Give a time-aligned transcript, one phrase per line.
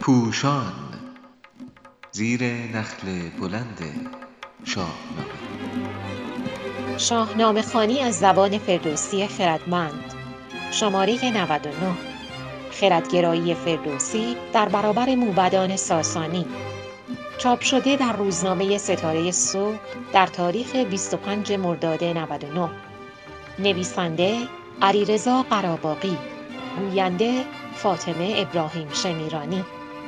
[0.00, 0.72] پوشان
[2.12, 3.78] زیر نخل بلند
[4.64, 5.32] شاهنامه.
[6.98, 10.14] شاهنامه خانی از زبان فردوسی خردمند.
[10.70, 11.72] شماره 99
[12.70, 16.46] خردگرایی فردوسی در برابر موبدان ساسانی.
[17.38, 19.78] چاپ شده در روزنامه ستاره صبح
[20.12, 22.70] در تاریخ 25 مرداد 99
[23.58, 24.38] نویسنده
[24.82, 26.18] علیرضا قراباقی
[26.78, 27.44] گوینده
[27.74, 29.64] فاطمه ابراهیم شمیرانی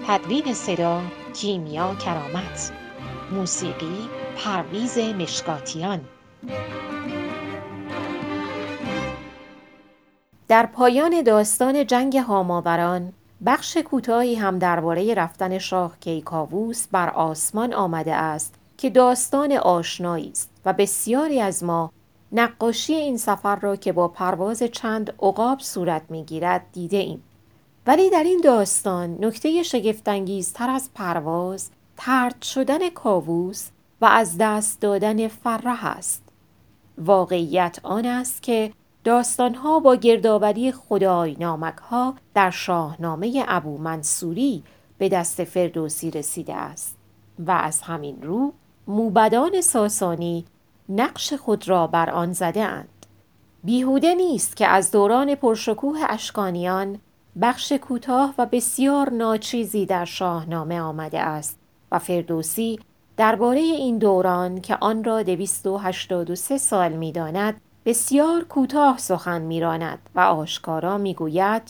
[0.06, 1.00] تدوین صدا
[1.34, 2.72] کیمیا کرامت
[3.32, 6.00] موسیقی پرویز مشکاتیان.
[10.48, 13.12] در پایان داستان جنگ هاماوران
[13.46, 20.50] بخش کوتاهی هم درباره رفتن شاه کیکاووس بر آسمان آمده است که داستان آشنایی است
[20.64, 21.92] و بسیاری از ما
[22.34, 27.22] نقاشی این سفر را که با پرواز چند عقاب صورت می‌گیرد دیده ایم.
[27.86, 33.68] ولی در این داستان نکته شگفتانگیزتر از پرواز ترد شدن کاووس
[34.00, 36.22] و از دست دادن فرح است.
[36.98, 38.72] واقعیت آن است که
[39.04, 44.62] داستانها با گردآوری خدای نامک ها در شاهنامه ابو منصوری
[44.98, 46.96] به دست فردوسی رسیده است
[47.38, 48.52] و از همین رو
[48.86, 50.44] موبدان ساسانی
[50.88, 53.06] نقش خود را بر آن زده اند.
[53.64, 56.98] بیهوده نیست که از دوران پرشکوه اشکانیان
[57.40, 61.58] بخش کوتاه و بسیار ناچیزی در شاهنامه آمده است
[61.92, 62.80] و فردوسی
[63.16, 70.98] درباره این دوران که آن را 283 سال می‌داند بسیار کوتاه سخن میراند و آشکارا
[70.98, 71.62] می‌گوید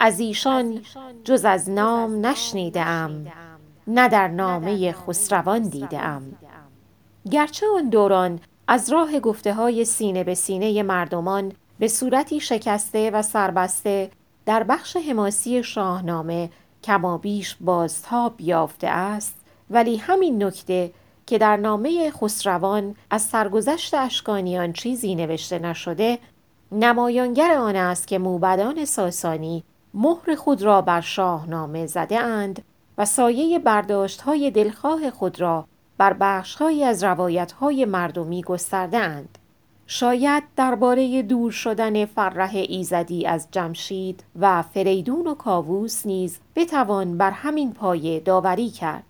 [0.00, 0.80] از ایشان
[1.24, 3.26] جز از نام نشنیده ام
[3.86, 6.22] نه در نامه خسروان دیده ام
[7.30, 13.22] گرچه آن دوران از راه گفته های سینه به سینه مردمان به صورتی شکسته و
[13.22, 14.10] سربسته
[14.46, 16.50] در بخش حماسی شاهنامه
[16.84, 19.34] کمابیش بازتاب یافته است.
[19.70, 20.92] ولی همین نکته
[21.26, 26.18] که در نامه خسروان از سرگذشت اشکانیان چیزی نوشته نشده
[26.72, 29.64] نمایانگر آن است که موبدان ساسانی
[29.94, 32.62] مهر خود را بر شاهنامه زده اند
[32.98, 35.64] و سایه برداشت های دلخواه خود را
[35.98, 39.38] بر بخشهایی از روایت های مردمی گسترده اند.
[39.86, 47.30] شاید درباره دور شدن فرح ایزدی از جمشید و فریدون و کاووس نیز بتوان بر
[47.30, 49.04] همین پایه داوری کرد.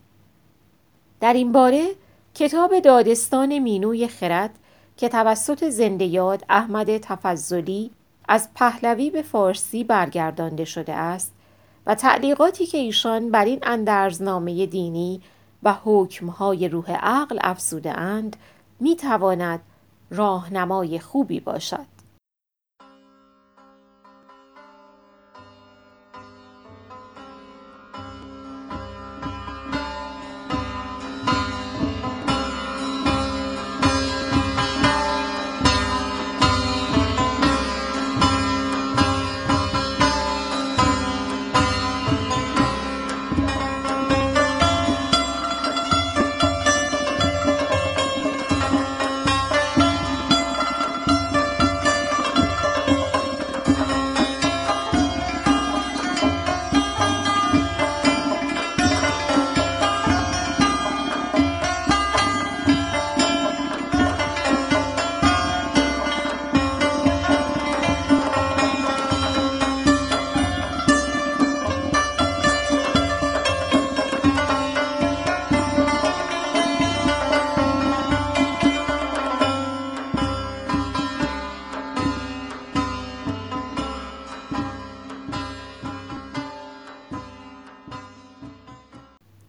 [1.20, 1.86] در این باره
[2.34, 4.50] کتاب دادستان مینوی خرد
[4.96, 7.90] که توسط زنده یاد احمد تفضلی
[8.28, 11.32] از پهلوی به فارسی برگردانده شده است
[11.86, 15.20] و تعلیقاتی که ایشان بر این اندرزنامه دینی
[15.62, 18.36] و حکمهای روح عقل افزوده اند
[18.80, 19.60] می تواند
[20.10, 21.91] راهنمای خوبی باشد.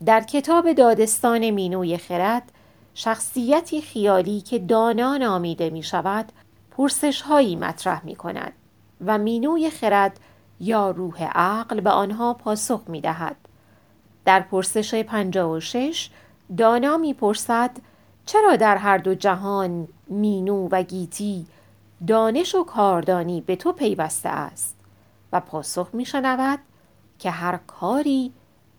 [0.06, 2.52] در کتاب دادستان مینوی خرد
[2.94, 6.32] شخصیتی خیالی که دانا نامیده می شود
[6.72, 8.54] پرسش هایی مطرح می کند
[9.06, 10.20] و مینوی خرد
[10.60, 13.36] یا روح عقل به آنها پاسخ می دهد.
[14.26, 16.10] در پرسش 56
[16.58, 17.72] دانا می پرسد
[18.26, 21.46] چرا در هر دو جهان مینو و گیتی
[22.08, 24.76] دانش و کاردانی به تو پیوسته است
[25.34, 26.60] و پاسخ می شنود
[27.20, 28.34] که هر کاری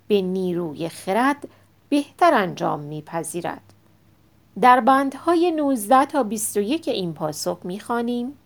[0.09, 1.49] به نیروی خرد
[1.89, 3.63] بهتر انجام میپذیرد.
[4.61, 8.39] در بندهای 19 تا 21 این پاسخ می‌خوانیم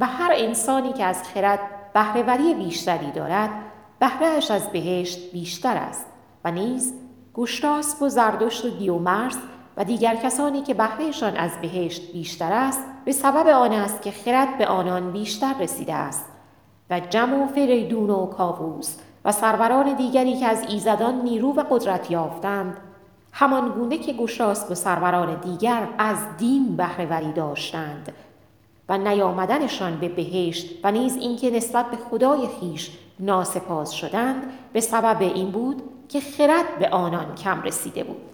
[0.00, 1.60] و هر انسانی که از خرد
[1.94, 3.50] بهرهوری بیشتری دارد
[3.98, 6.06] بهرهش از بهشت بیشتر است
[6.44, 6.94] و نیز
[7.34, 9.36] گشتاسب و زردشت و دیومرز
[9.76, 14.58] و دیگر کسانی که بهرهشان از بهشت بیشتر است به سبب آن است که خرد
[14.58, 16.24] به آنان بیشتر رسیده است
[16.90, 22.10] و جم و فریدون و کاووس و سروران دیگری که از ایزدان نیرو و قدرت
[22.10, 22.76] یافتند.
[23.32, 28.12] همان گونه که گشتاسب و سروران دیگر از دین بهرهوری داشتند
[28.88, 32.90] و نیامدنشان به بهشت و نیز اینکه نسبت به خدای خیش
[33.20, 38.30] ناسپاس شدند به سبب این بود که خرد به آنان کم رسیده بود.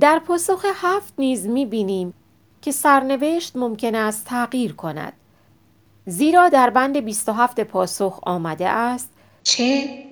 [0.00, 2.14] در پاسخ هفت نیز می‌بینیم
[2.62, 5.12] که سرنوشت ممکن است تغییر کند.
[6.06, 9.10] زیرا در بند 27 پاسخ آمده است
[9.42, 10.04] چه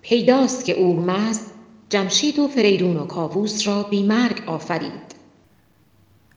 [0.00, 1.42] پیداست که اورمزد
[1.88, 5.14] جمشید و فریدون و کاووس را بیمرگ آفرید.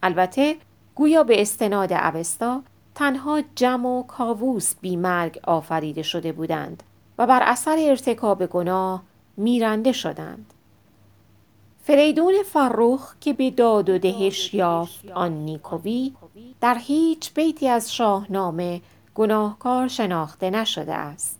[0.03, 0.55] البته
[0.95, 2.61] گویا به استناد اوستا
[2.95, 6.83] تنها جم و کاووس بیمرگ آفریده شده بودند
[7.17, 9.03] و بر اثر ارتکاب گناه
[9.37, 10.53] میرنده شدند.
[11.83, 16.13] فریدون فرخ که به داد و دهش یافت آن نیکوی
[16.61, 18.81] در هیچ بیتی از شاهنامه
[19.15, 21.38] گناهکار شناخته نشده است.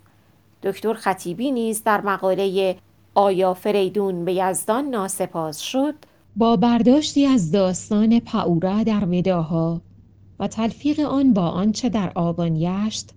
[0.63, 2.75] دکتر خطیبی نیز در مقاله
[3.15, 5.95] آیا فریدون به یزدان ناسپاس شد؟
[6.35, 9.81] با برداشتی از داستان پاورا در وداها
[10.39, 13.09] و تلفیق آن با آنچه در آبان یشت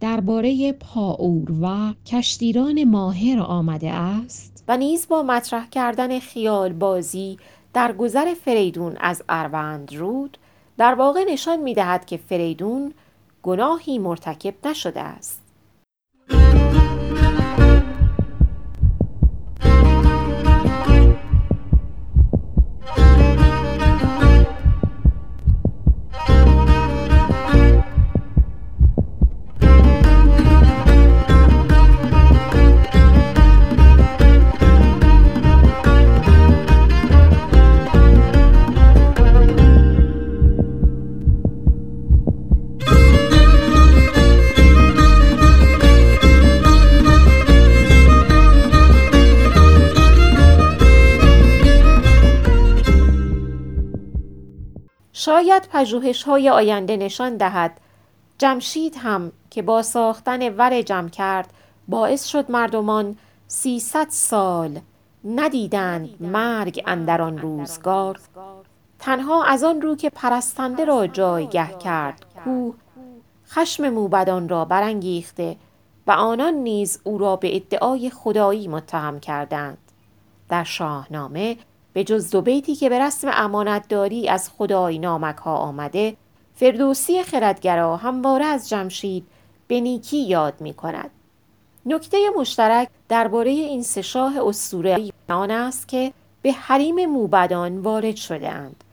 [0.00, 4.64] درباره پاور و کشتیران ماهر آمده است.
[4.68, 7.38] و نیز با مطرح کردن خیال بازی
[7.74, 10.38] در گذر فریدون از اروند رود
[10.78, 12.94] در واقع نشان می دهد که فریدون
[13.42, 15.45] گناهی مرتکب نشده است.
[55.26, 57.80] شاید پژوهش های آینده نشان دهد.
[58.38, 61.52] جمشید هم که با ساختن ور جمع کرد
[61.88, 64.80] باعث شد مردمان سیصد سال
[65.24, 68.20] ندیدند مرگ اندر آن روزگار.
[68.98, 72.74] تنها از آن رو که پرستنده را جایگه کرد کوه
[73.48, 75.56] خشم موبدان را برانگیخته
[76.06, 79.78] و آنان نیز او را به ادعای خدایی متهم کردند.
[80.48, 81.56] در شاهنامه
[81.96, 86.16] به جز دو بیتی که به رسم امانتداری از خدای نامک ها آمده
[86.54, 89.26] فردوسی خردگرا همواره از جمشید
[89.68, 91.10] به نیکی یاد می کند.
[91.86, 96.12] نکته مشترک درباره این سه شاه اسطوره آن است که
[96.42, 98.84] به حریم موبدان وارد شده اند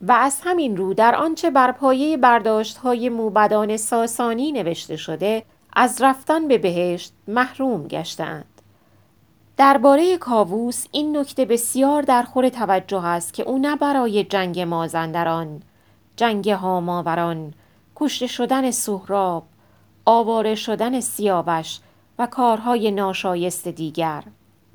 [0.00, 5.42] و از همین رو در آنچه بر پایه برداشت های موبدان ساسانی نوشته شده
[5.72, 8.44] از رفتن به بهشت محروم گشتند.
[9.60, 15.62] درباره کاووس این نکته بسیار در خور توجه است که او نه برای جنگ مازندران
[16.16, 17.54] جنگ هاماوران
[17.96, 19.42] کشته شدن سهراب
[20.06, 21.78] آواره شدن سیاوش
[22.18, 24.22] و کارهای ناشایست دیگر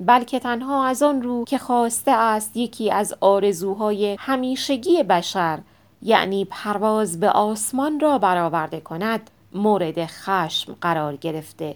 [0.00, 5.58] بلکه تنها از آن رو که خواسته است یکی از آرزوهای همیشگی بشر
[6.02, 11.74] یعنی پرواز به آسمان را برآورده کند مورد خشم قرار گرفته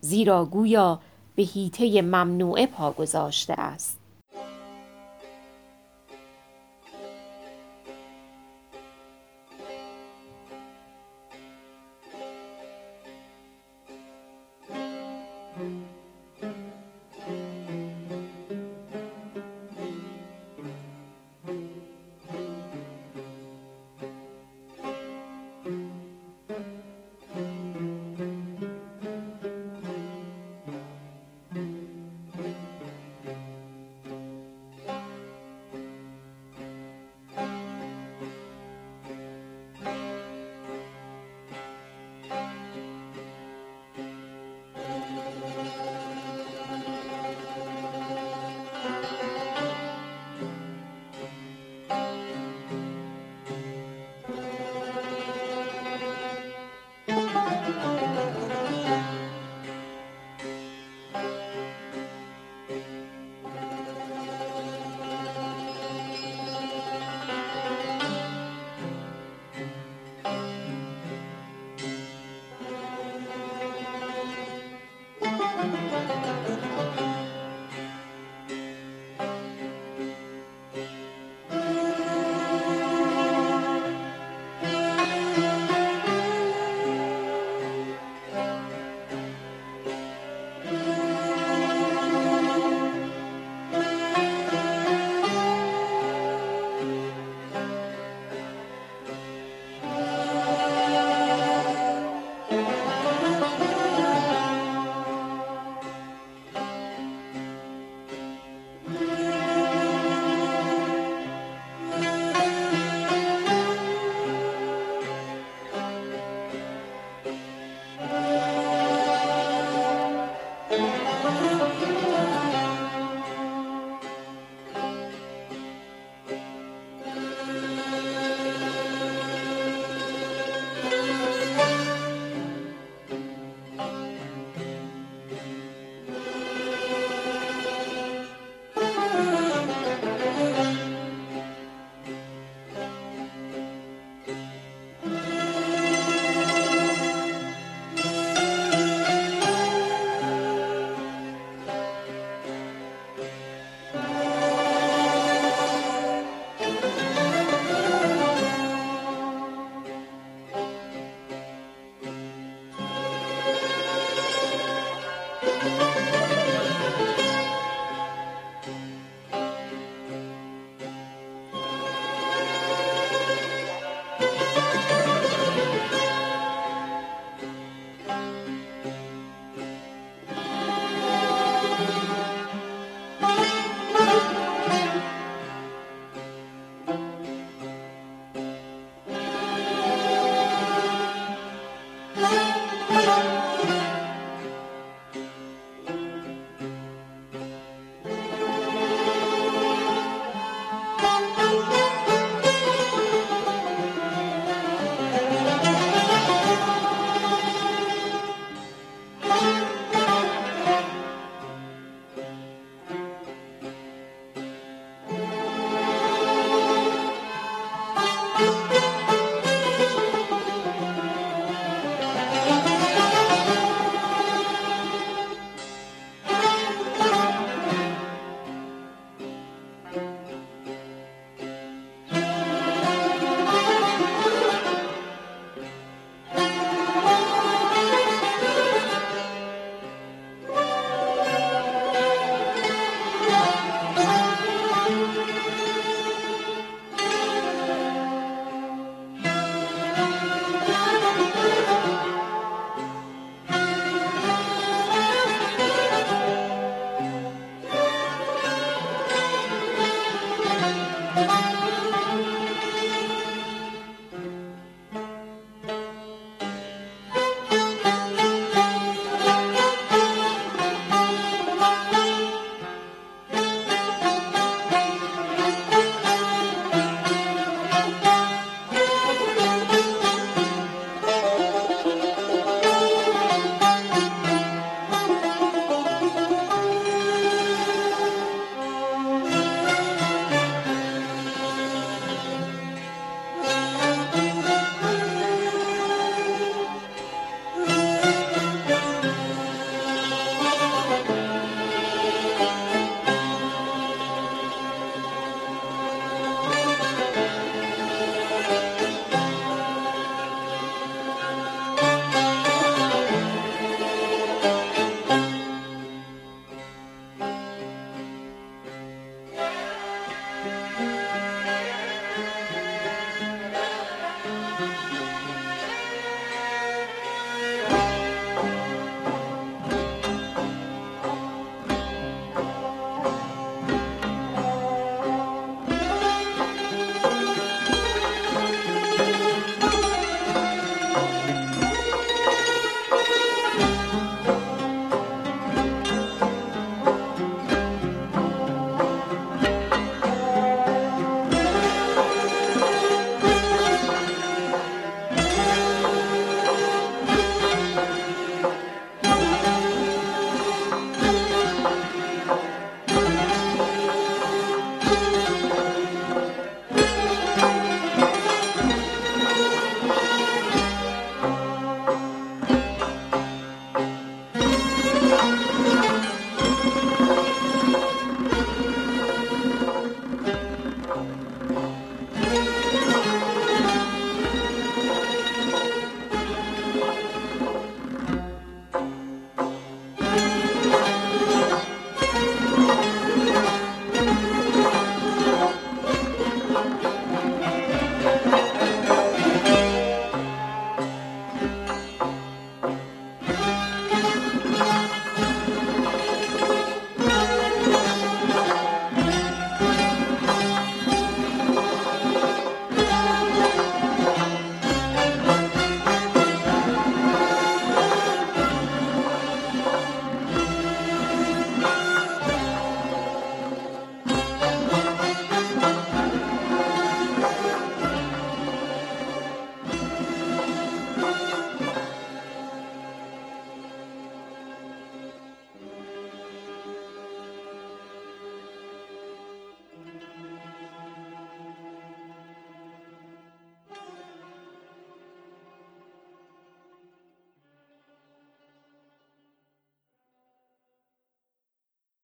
[0.00, 1.00] زیرا گویا
[1.36, 4.05] به هیته ممنوعه پا گذاشته است.